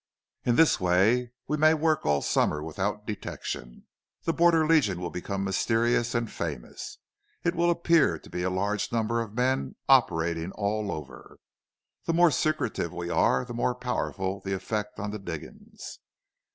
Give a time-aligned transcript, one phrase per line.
[0.45, 3.85] In this way we may work all summer without detection.
[4.23, 6.97] The Border Legion will become mysterious and famous.
[7.43, 11.37] It will appear to be a large number of men, operating all over.
[12.05, 15.99] The more secretive we are the more powerful the effect on the diggings.